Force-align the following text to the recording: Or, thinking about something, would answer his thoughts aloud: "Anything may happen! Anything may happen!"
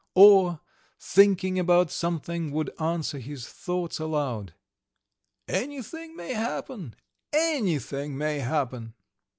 Or, 0.15 0.61
thinking 0.99 1.59
about 1.59 1.91
something, 1.91 2.49
would 2.53 2.71
answer 2.81 3.19
his 3.19 3.47
thoughts 3.47 3.99
aloud: 3.99 4.55
"Anything 5.47 6.15
may 6.15 6.33
happen! 6.33 6.95
Anything 7.31 8.17
may 8.17 8.39
happen!" 8.39 8.95